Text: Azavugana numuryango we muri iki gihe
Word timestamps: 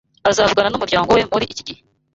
Azavugana 0.29 0.69
numuryango 0.71 1.09
we 1.17 1.21
muri 1.31 1.45
iki 1.51 1.61
gihe 1.67 1.81